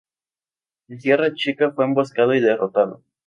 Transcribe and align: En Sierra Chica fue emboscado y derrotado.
En 0.87 0.99
Sierra 0.99 1.31
Chica 1.35 1.69
fue 1.73 1.85
emboscado 1.85 2.33
y 2.33 2.39
derrotado. 2.39 3.03